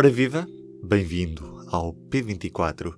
[0.00, 0.48] Ora viva,
[0.82, 2.94] bem-vindo ao P24.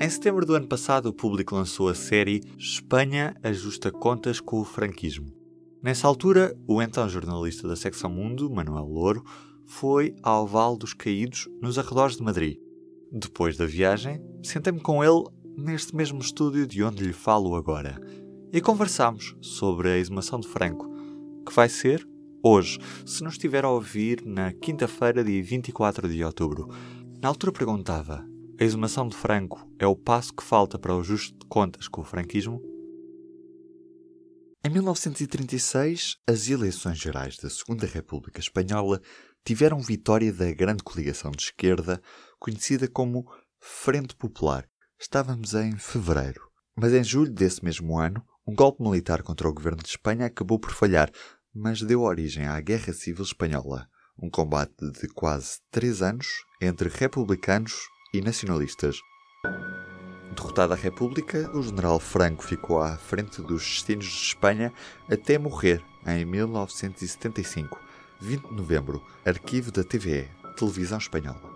[0.00, 4.64] Em setembro do ano passado, o público lançou a série Espanha ajusta contas com o
[4.64, 5.32] franquismo.
[5.80, 9.24] Nessa altura, o então jornalista da secção Mundo, Manuel Louro,
[9.64, 12.58] foi ao Val dos Caídos, nos arredores de Madrid.
[13.12, 15.22] Depois da viagem, sentei-me com ele
[15.56, 17.96] neste mesmo estúdio de onde lhe falo agora
[18.52, 20.90] e conversámos sobre a exumação de Franco,
[21.46, 22.09] que vai ser
[22.42, 26.68] hoje, se nos estiver a ouvir na quinta-feira, dia 24 de outubro.
[27.20, 28.24] Na altura perguntava:
[28.60, 32.02] a exumação de Franco é o passo que falta para o ajuste de contas com
[32.02, 32.60] o franquismo?
[34.62, 39.00] Em 1936, as eleições gerais da Segunda República Espanhola
[39.42, 42.00] tiveram vitória da grande coligação de esquerda,
[42.38, 43.24] conhecida como
[43.58, 44.68] Frente Popular.
[44.98, 46.42] Estávamos em fevereiro.
[46.76, 50.58] Mas em julho desse mesmo ano, um golpe militar contra o governo de Espanha acabou
[50.58, 51.10] por falhar,
[51.54, 53.88] mas deu origem à Guerra Civil Espanhola,
[54.20, 56.26] um combate de quase três anos
[56.60, 57.74] entre republicanos
[58.12, 59.00] e nacionalistas.
[60.34, 64.72] Derrotada a República, o general Franco ficou à frente dos destinos de Espanha
[65.10, 67.80] até morrer em 1975,
[68.20, 71.50] 20 de novembro, arquivo da TVE, Televisão Espanhola.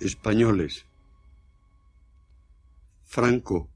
[0.00, 0.84] Espanholes.
[3.02, 3.68] Franco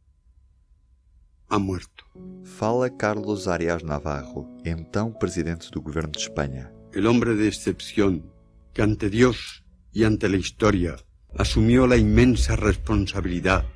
[1.48, 2.04] ha muerto.
[2.44, 6.72] Fala Carlos Arias Navarro, então presidente do governo de Espanha.
[6.92, 8.30] El hombre de excepción
[8.72, 10.96] que ante Dios y ante la historia
[11.36, 13.66] asumió la inmensa responsabilidad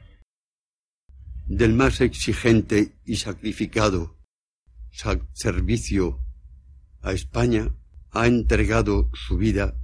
[1.47, 4.17] del más exigente y sacrificado
[5.33, 6.21] servicio
[7.03, 7.75] a España,
[8.11, 9.75] ha entregado su vida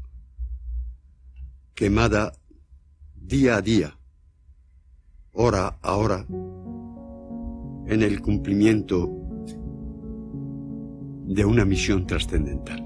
[1.74, 2.32] quemada
[3.14, 3.98] día a día,
[5.32, 6.26] hora a hora,
[7.88, 9.08] en el cumplimiento
[11.24, 12.76] de uma missão trascendental.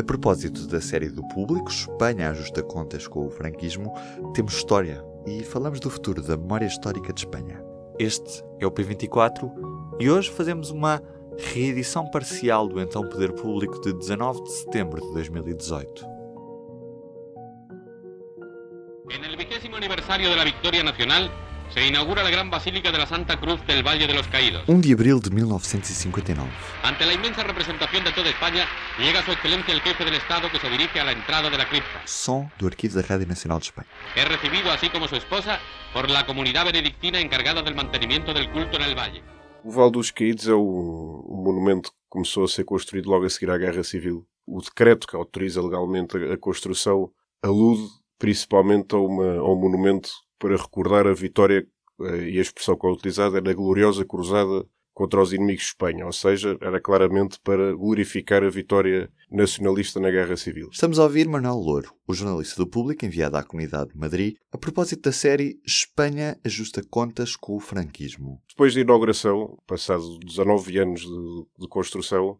[0.00, 3.92] A propósito da série do público, Espanha ajusta contas com o franquismo,
[4.34, 7.62] temos história e falamos do futuro da memória histórica de Espanha.
[7.98, 9.52] Este é o P24
[10.00, 11.02] e hoje fazemos uma
[11.38, 16.06] reedição parcial do então Poder Público de 19 de setembro de 2018.
[19.10, 21.30] En el vigésimo aniversario de la victoria nacional,
[21.72, 24.64] se inaugura la gran Basílica de la Santa Cruz del Valle de los Caídos.
[24.66, 26.50] 1 de abril de 1959.
[26.82, 28.66] Ante la inmensa representación de toda España,
[28.98, 31.68] llega su excelencia el jefe del Estado que se dirige a la entrada de la
[31.68, 32.02] cripta.
[32.04, 33.88] Som do Arquivo da Rádio Nacional de Espanha.
[34.14, 35.58] Es recibido, así como su esposa,
[35.94, 39.22] por la comunidad benedictina encargada del mantenimiento del culto en el valle.
[39.64, 43.30] O Val dos Caídos é o, o monumento que começou a ser construído logo a
[43.30, 44.26] seguir à Guerra Civil.
[44.46, 47.88] O decreto que autoriza legalmente a, a construção alude
[48.18, 50.10] principalmente a, uma, a um monumento
[50.42, 51.64] para recordar a vitória
[52.00, 55.68] eh, e a expressão que é utilizada era a gloriosa cruzada contra os inimigos de
[55.68, 60.68] Espanha, ou seja, era claramente para glorificar a vitória nacionalista na Guerra Civil.
[60.70, 64.58] Estamos a ouvir Manuel Louro, o jornalista do público enviado à comunidade de Madrid, a
[64.58, 68.42] propósito da série Espanha ajusta contas com o franquismo.
[68.50, 72.38] Depois da inauguração, passados 19 anos de, de construção,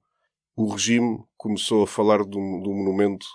[0.54, 3.26] o regime começou a falar de um, de um monumento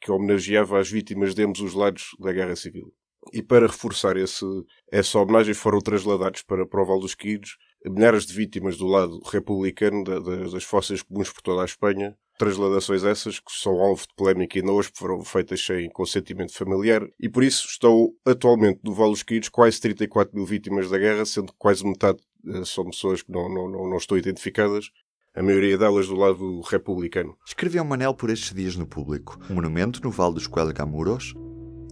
[0.00, 2.92] que homenageava as vítimas de ambos os lados da Guerra Civil.
[3.32, 4.44] E para reforçar esse,
[4.90, 10.02] essa homenagem foram trasladados para, o Val dos Caídos milhares de vítimas do lado republicano
[10.02, 12.16] da, da, das fossas comuns por toda a Espanha.
[12.38, 17.28] Trasladações essas que são alvo de polémica não hoje foram feitas sem consentimento familiar e
[17.28, 21.52] por isso estão atualmente no Val dos Caídos quase 34 mil vítimas da guerra, sendo
[21.52, 24.90] que quase metade eh, são pessoas que não, não, não, não estão identificadas
[25.34, 27.36] a maioria delas do lado republicano.
[27.46, 29.38] Escreveu Manel por estes dias no público.
[29.50, 31.34] O monumento no Vale dos Coelgamuros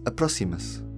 [0.05, 0.94] aproxima-se.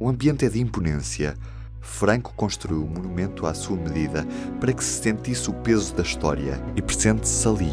[0.00, 1.34] O ambiente é de imponência.
[1.80, 4.24] Franco construiu o monumento à sua medida
[4.60, 7.72] para que se sentisse o peso da história e presente-se ali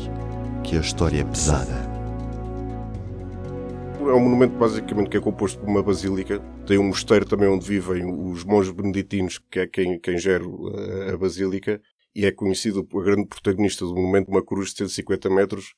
[0.63, 1.93] que a história é pesada.
[3.99, 6.39] É um monumento basicamente que é composto por uma basílica.
[6.65, 10.43] Tem um mosteiro também onde vivem os monges beneditinos, que é quem, quem gera
[11.13, 11.79] a basílica.
[12.15, 15.75] E é conhecido a grande protagonista do monumento, uma cruz de 150 metros.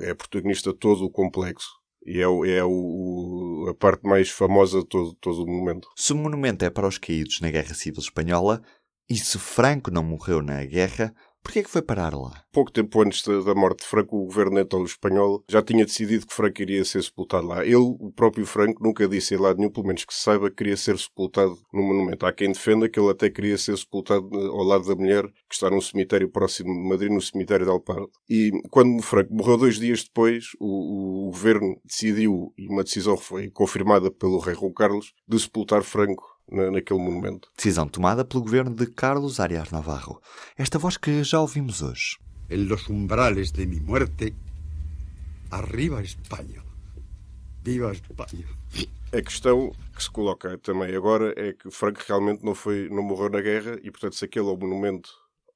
[0.00, 1.70] É protagonista de todo o complexo
[2.06, 2.70] e é, é o,
[3.68, 5.88] a parte mais famosa de todo, todo o monumento.
[5.96, 8.62] Se o monumento é para os caídos na Guerra Civil Espanhola,
[9.08, 11.14] e se Franco não morreu na guerra,
[11.46, 12.42] Porquê é que foi parar lá?
[12.52, 16.34] Pouco tempo antes da morte de Franco, o governo então espanhol já tinha decidido que
[16.34, 17.64] Franco iria ser sepultado lá.
[17.64, 20.56] Ele, o próprio Franco, nunca disse em lado nenhum, pelo menos que se saiba, que
[20.56, 22.26] queria ser sepultado no monumento.
[22.26, 25.54] Há quem defenda que ele até queria ser sepultado eh, ao lado da mulher, que
[25.54, 28.10] está num cemitério próximo de Madrid, no cemitério de Alpardo.
[28.28, 33.50] E quando Franco morreu dois dias depois, o, o governo decidiu, e uma decisão foi
[33.50, 37.48] confirmada pelo rei João Carlos, de sepultar Franco na, naquele monumento.
[37.56, 40.20] Decisão tomada pelo governo de Carlos Arias Navarro.
[40.56, 42.18] Esta voz que já ouvimos hoje.
[42.48, 44.32] En los umbrales de mi muerte,
[45.50, 46.62] arriba España.
[47.64, 48.46] Viva Espanha!
[49.12, 53.30] A questão que se coloca também agora é que Franco realmente não, foi, não morreu
[53.30, 55.10] na guerra e, portanto, se aquele é o monumento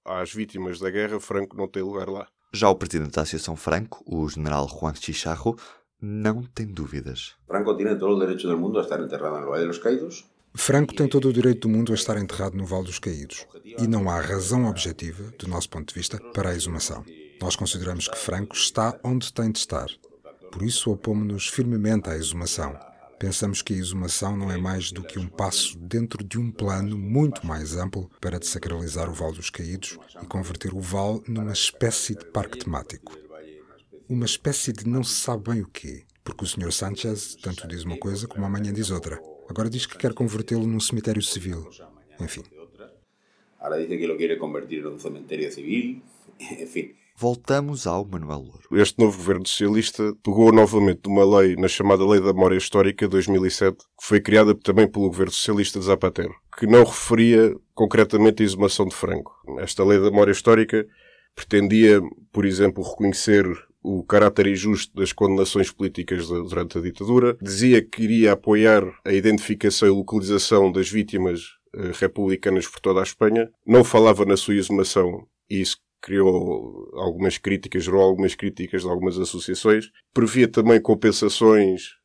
[0.04, 2.26] às vítimas da guerra, Franco não tem lugar lá.
[2.52, 5.56] Já o presidente da Associação Franco, o general Juan Chicharro,
[6.00, 7.36] não tem dúvidas.
[7.46, 10.24] Franco tem todo o direito do mundo a estar enterrado no Vale dos Caídos.
[10.54, 13.46] Franco tem todo o direito do mundo a estar enterrado no Vale dos Caídos.
[13.64, 17.04] E não há razão objetiva, do nosso ponto de vista, para a exumação.
[17.40, 19.86] Nós consideramos que Franco está onde tem de estar.
[20.52, 22.76] Por isso opomos-nos firmemente à exumação.
[23.18, 26.98] Pensamos que a exumação não é mais do que um passo dentro de um plano
[26.98, 32.14] muito mais amplo para desacralizar o Vale dos Caídos e converter o Vale numa espécie
[32.14, 33.16] de parque temático.
[34.08, 36.72] Uma espécie de não se sabe bem o quê, porque o Sr.
[36.72, 39.20] Sanchez tanto diz uma coisa como amanhã diz outra.
[39.50, 41.68] Agora diz que quer convertê-lo num cemitério civil.
[42.20, 42.44] Enfim.
[43.58, 46.00] Agora diz que lo quer convertir num cemitério civil.
[46.38, 46.94] Enfim.
[47.16, 48.80] Voltamos ao Manuel Louro.
[48.80, 53.08] Este novo governo socialista pegou novamente de uma lei na chamada Lei da Memória Histórica
[53.08, 58.46] 2007, que foi criada também pelo governo socialista de Zapatero, que não referia concretamente a
[58.46, 59.34] exumação de Franco.
[59.58, 60.86] Esta Lei da Memória Histórica
[61.34, 62.00] pretendia,
[62.32, 63.44] por exemplo, reconhecer
[63.82, 69.88] o caráter injusto das condenações políticas durante a ditadura, dizia que iria apoiar a identificação
[69.88, 71.42] e localização das vítimas
[71.74, 77.38] eh, republicanas por toda a Espanha, não falava na sua exumação e isso criou algumas
[77.38, 79.90] críticas, gerou algumas críticas de algumas associações.
[80.14, 81.99] Previa também compensações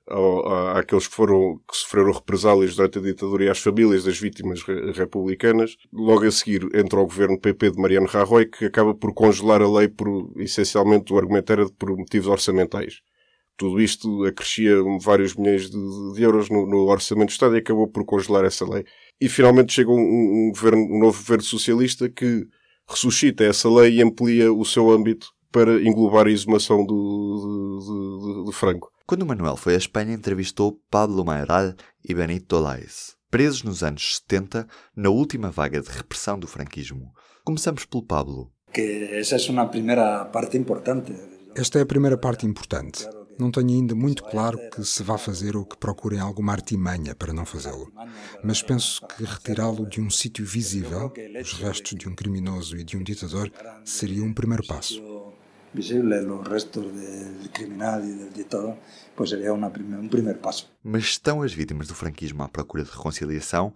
[0.76, 4.62] àqueles que foram que sofreram represálias durante a ditadura e às famílias das vítimas
[4.94, 5.76] republicanas.
[5.92, 9.70] Logo a seguir entra o governo PP de Mariano Rajoy, que acaba por congelar a
[9.70, 13.02] lei por, essencialmente, o argumento era por motivos orçamentais.
[13.58, 17.88] Tudo isto acrescia vários milhões de, de euros no, no, orçamento do Estado e acabou
[17.88, 18.86] por congelar essa lei.
[19.20, 19.96] E finalmente chega um,
[20.48, 22.46] um, governo, um novo governo socialista que
[22.88, 28.46] ressuscita essa lei e amplia o seu âmbito para englobar a exumação do, de, de,
[28.46, 28.92] de Franco.
[29.08, 34.68] Quando Manuel foi à Espanha, entrevistou Pablo Maioral e Benito Lais, presos nos anos 70,
[34.96, 37.14] na última vaga de repressão do franquismo.
[37.44, 38.52] Começamos pelo Pablo.
[38.74, 41.14] Que essa é uma primeira parte importante.
[41.56, 43.08] Esta é a primeira parte importante.
[43.38, 47.32] Não tenho ainda muito claro que se vá fazer ou que procurem alguma artimanha para
[47.32, 47.92] não fazê-lo.
[48.44, 52.98] Mas penso que retirá-lo de um sítio visível, os restos de um criminoso e de
[52.98, 53.52] um ditador,
[53.84, 55.00] seria um primeiro passo.
[55.76, 58.76] Visível, os restos do criminal e do ditador,
[59.16, 60.72] pois seria um primeiro passo.
[60.82, 63.74] Mas estão as vítimas do franquismo à procura de reconciliação?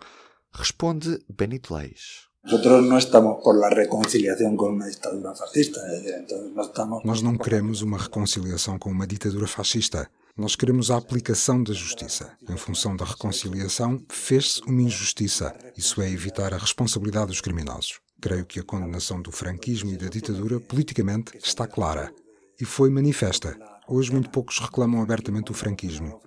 [0.51, 2.29] Responde Benito Leis.
[2.41, 5.81] Nosotros no estamos por la reconciliación con una dictadura fascista.
[6.17, 7.03] Entonces no estamos...
[7.03, 10.09] Nós não queremos uma reconciliação com uma ditadura fascista.
[10.37, 12.31] Nós queremos a aplicação da justiça.
[12.49, 15.53] Em função da reconciliação, fez-se uma injustiça.
[15.75, 17.99] Isso é evitar a responsabilidade dos criminosos.
[18.21, 22.13] Creio que a condenação do franquismo e da ditadura, politicamente, está clara.
[22.60, 23.57] E foi manifesta.
[23.88, 26.21] Hoje, muito poucos reclamam abertamente o franquismo.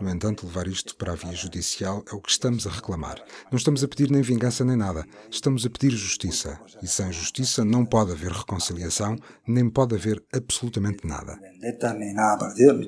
[0.00, 3.22] No entanto, levar isto para a via judicial é o que estamos a reclamar.
[3.50, 5.04] Não estamos a pedir nem vingança nem nada.
[5.30, 6.60] Estamos a pedir justiça.
[6.82, 9.16] E sem justiça não pode haver reconciliação,
[9.46, 11.38] nem pode haver absolutamente nada.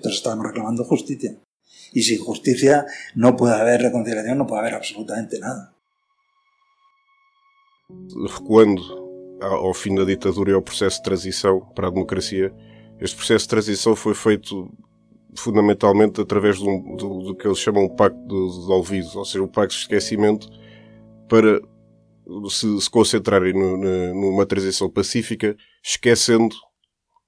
[0.09, 1.39] estamos reclamando justiça.
[1.95, 5.76] E sem justiça não pode haver reconciliação, não pode haver absolutamente nada.
[8.29, 8.83] Recuando
[9.41, 12.53] ao fim da ditadura e ao processo de transição para a democracia,
[13.01, 14.71] este processo de transição foi feito
[15.37, 19.45] fundamentalmente através do, do, do, que eles chamam o pacto de, de olvido, ou seja,
[19.45, 20.49] o pacto de esquecimento,
[21.29, 21.61] para
[22.49, 26.57] se, se concentrarem no, na, numa transição pacífica, esquecendo,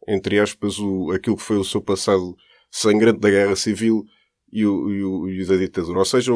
[0.09, 2.35] entre aspas, o, aquilo que foi o seu passado
[2.71, 4.04] sangrante da guerra civil
[4.50, 5.99] e, o, e, o, e da ditadura.
[5.99, 6.32] Ou seja,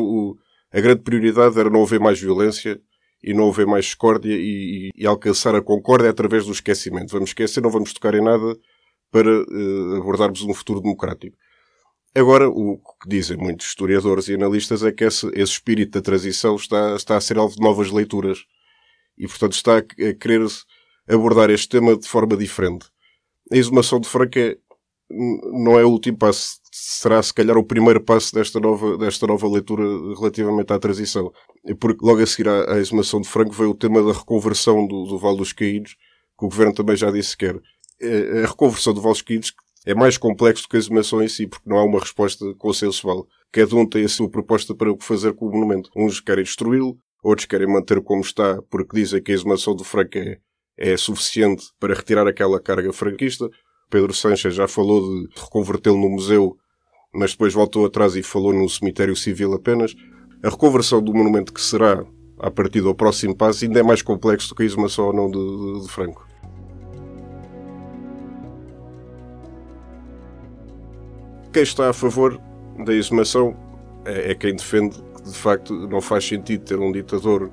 [0.70, 2.80] a grande prioridade era não haver mais violência
[3.22, 7.12] e não haver mais discórdia e, e, alcançar a concórdia através do esquecimento.
[7.12, 8.56] Vamos esquecer, não vamos tocar em nada
[9.10, 11.36] para uh, abordarmos um futuro democrático.
[12.14, 16.56] Agora, o que dizem muitos historiadores e analistas é que esse, esse espírito da transição
[16.56, 18.44] está, está a ser alvo de novas leituras
[19.16, 20.46] e, portanto, está a querer
[21.08, 22.86] abordar este tema de forma diferente.
[23.50, 24.56] A exumação de Franco é,
[25.10, 29.46] não é o último passo, será se calhar o primeiro passo desta nova, desta nova
[29.46, 29.84] leitura
[30.18, 31.30] relativamente à transição.
[31.78, 35.04] Porque logo a seguir à, à exumação de Franco veio o tema da reconversão do,
[35.04, 35.94] do Vale dos Caídos,
[36.38, 37.60] que o governo também já disse que quer.
[38.42, 39.52] A reconversão do Vale dos Caídos
[39.84, 43.26] é mais complexo do que a exumação em si, porque não há uma resposta consensual.
[43.50, 45.90] Cada um tem a sua proposta para o que fazer com o monumento.
[45.94, 50.16] Uns querem destruí-lo, outros querem manter como está, porque dizem que a exumação do Franco
[50.16, 50.38] é,
[50.78, 53.48] é suficiente para retirar aquela carga franquista.
[53.90, 56.56] Pedro Sanches já falou de reconvertê-lo no museu,
[57.14, 59.95] mas depois voltou atrás e falou no cemitério civil apenas.
[60.42, 62.04] A reconversão do monumento que será,
[62.38, 65.31] a partir do próximo passo, ainda é mais complexo do que a exumação ou não
[65.31, 66.26] de, de, de Franco.
[71.52, 72.40] Quem está a favor
[72.83, 73.54] da exumação
[74.07, 77.50] é, é quem defende que de facto não faz sentido ter um ditador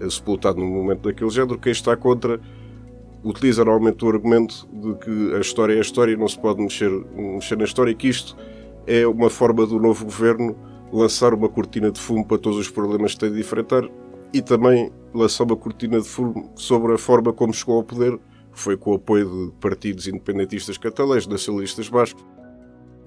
[0.00, 1.56] eh, sepultado no momento daquele género.
[1.56, 2.40] Quem está contra
[3.22, 6.60] utiliza normalmente o argumento de que a história é a história e não se pode
[6.60, 8.36] mexer, mexer na história e que isto
[8.86, 10.56] é uma forma do novo governo
[10.92, 13.82] lançar uma cortina de fumo para todos os problemas que tem de enfrentar
[14.32, 18.18] e também lançar uma cortina de fumo sobre a forma como chegou ao poder,
[18.52, 22.24] foi com o apoio de partidos independentistas catalães, nacionalistas bascos.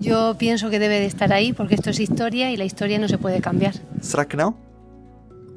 [0.04, 3.08] Eu penso que deve de estar aí porque isto é história e a história não
[3.08, 3.74] se pode cambiar.
[4.02, 4.56] Será que não?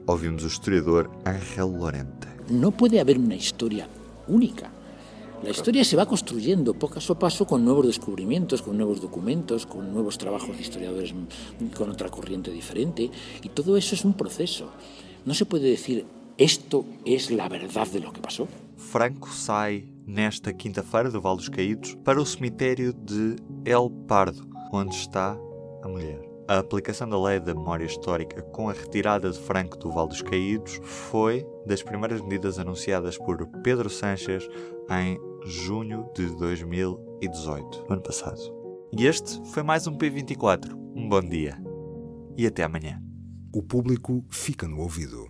[0.07, 2.29] Ouvimos o historiador Ángel Lorente.
[2.50, 3.88] No puede haber una historia
[4.26, 4.69] única.
[5.43, 9.93] La historia se va construyendo paso a paso con nuevos descubrimientos, con nuevos documentos, con
[9.93, 11.13] nuevos trabajos de historiadores
[11.77, 13.11] con otra corriente diferente.
[13.43, 14.71] Y todo eso es un proceso.
[15.25, 16.07] No se puede decir
[16.39, 18.47] esto es la verdad de lo que pasó.
[18.77, 24.95] Franco sai nesta quinta-feira do Val dos Caídos para o cemitério de El Pardo, onde
[24.95, 25.37] está
[25.83, 26.21] a mulher.
[26.49, 30.23] A aplicação da lei da memória histórica com a retirada de Franco do Val dos
[30.23, 34.49] Caídos foi das primeiras medidas anunciadas por Pedro Sanches
[34.91, 38.41] em junho de 2018, ano passado.
[38.97, 40.73] E este foi mais um P24.
[40.95, 41.57] Um bom dia
[42.37, 43.03] e até amanhã.
[43.55, 45.27] O público fica no ouvido.